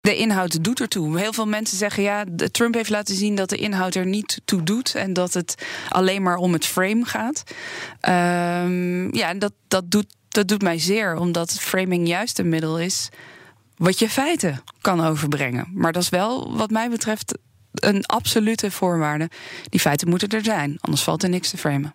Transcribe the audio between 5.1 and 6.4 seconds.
dat het alleen maar